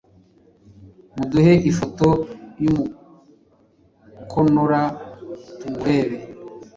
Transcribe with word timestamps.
muduhe 1.15 1.53
ifoto 1.69 2.07
y’umukonora 2.63 4.81
tuwurebe 5.57 6.17